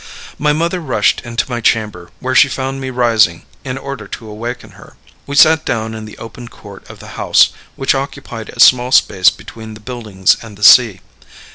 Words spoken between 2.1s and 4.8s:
where she found me rising, in order to awaken